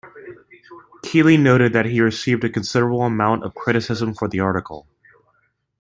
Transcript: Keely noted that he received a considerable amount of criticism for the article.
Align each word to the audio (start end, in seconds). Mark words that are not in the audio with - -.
Keely 1.03 1.37
noted 1.37 1.73
that 1.73 1.85
he 1.85 2.01
received 2.01 2.43
a 2.43 2.49
considerable 2.49 3.03
amount 3.03 3.43
of 3.43 3.53
criticism 3.53 4.15
for 4.15 4.27
the 4.27 4.39
article. 4.39 4.87